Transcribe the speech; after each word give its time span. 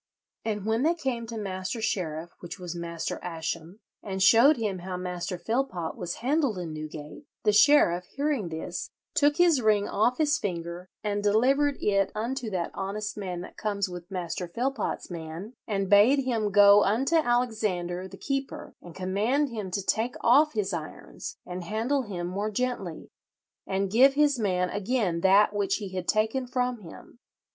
"And 0.43 0.65
when 0.65 0.81
they 0.81 0.95
came 0.95 1.27
to 1.27 1.37
Master 1.37 1.79
Sheriff, 1.79 2.31
which 2.39 2.57
was 2.57 2.75
Master 2.75 3.19
Ascham, 3.23 3.79
and 4.01 4.19
showed 4.23 4.57
him 4.57 4.79
how 4.79 4.97
Master 4.97 5.37
Philpot 5.37 5.95
was 5.95 6.15
handled 6.25 6.57
in 6.57 6.73
Newgate, 6.73 7.27
the 7.43 7.53
sheriff, 7.53 8.05
hearing 8.05 8.49
this, 8.49 8.89
took 9.13 9.37
his 9.37 9.61
ring 9.61 9.87
off 9.87 10.17
his 10.17 10.39
finger 10.39 10.89
and 11.03 11.21
delivered 11.21 11.77
it 11.79 12.11
unto 12.15 12.49
that 12.49 12.71
honest 12.73 13.15
man 13.15 13.41
that 13.41 13.57
comes 13.57 13.87
with 13.89 14.09
Master 14.09 14.47
Philpot's 14.47 15.11
man, 15.11 15.53
and 15.67 15.87
bade 15.87 16.23
him 16.25 16.49
go 16.49 16.83
unto 16.83 17.17
Alexander 17.17 18.07
the 18.07 18.17
keeper 18.17 18.73
and 18.81 18.95
command 18.95 19.49
him 19.49 19.69
to 19.69 19.85
take 19.85 20.15
off 20.21 20.53
his 20.53 20.73
irons 20.73 21.37
and 21.45 21.63
handle 21.63 22.01
him 22.01 22.25
more 22.25 22.49
gently, 22.49 23.11
and 23.67 23.91
give 23.91 24.15
his 24.15 24.39
man 24.39 24.71
again 24.71 25.21
that 25.21 25.53
which 25.53 25.75
he 25.75 25.89
had 25.89 26.07
taken 26.07 26.47
from 26.47 26.79
him. 26.79 27.19